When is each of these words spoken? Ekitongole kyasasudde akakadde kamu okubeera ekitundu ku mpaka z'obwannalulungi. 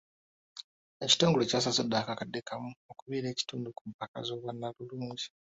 Ekitongole 1.03 1.43
kyasasudde 1.49 1.95
akakadde 1.97 2.39
kamu 2.47 2.69
okubeera 2.91 3.27
ekitundu 3.29 3.67
ku 3.77 3.83
mpaka 3.91 4.17
z'obwannalulungi. 4.27 5.25